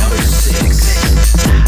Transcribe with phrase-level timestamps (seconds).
[0.00, 1.59] Number six.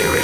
[0.00, 0.20] Here.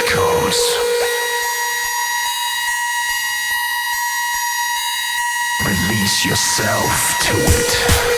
[5.67, 8.16] Release yourself to it.